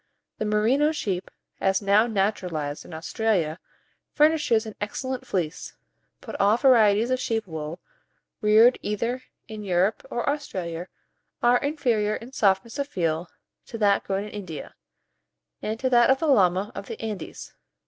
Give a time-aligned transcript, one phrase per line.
[0.39, 1.29] The Merino sheep,
[1.59, 3.59] as now naturalized in Australia,
[4.15, 5.75] furnishes an excellent fleece;
[6.21, 7.79] but all varieties of sheep wool,
[8.41, 10.87] reared either in Europe or Australia
[11.43, 13.29] are inferior in softness of feel
[13.67, 14.73] to that grown in India,
[15.61, 17.53] and to that of the llama of the Andes.